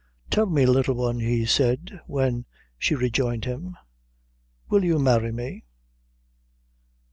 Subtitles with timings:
[0.31, 2.45] "Tell me, Little One," he said when
[2.79, 3.77] she rejoined him,
[4.67, 5.63] "will you marry me?"